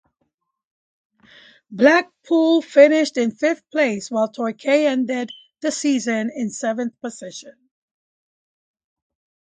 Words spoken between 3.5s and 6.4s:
place while Torquay ended the season